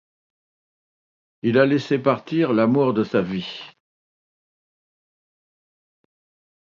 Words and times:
Il 1.43 1.59
a 1.59 1.67
laissé 1.67 1.99
partir 1.99 2.53
l’amour 2.53 2.95
de 2.95 3.03
sa 3.03 3.21
vie. 3.21 3.61